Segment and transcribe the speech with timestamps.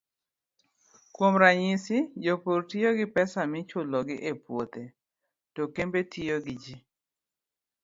[1.15, 4.83] Kuom ranyisi, jopur tiyo gi pesa michulogi e puothe,
[5.53, 6.75] to kembe tiyo gi ji.